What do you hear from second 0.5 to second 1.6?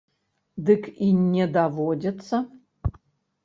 Дык і не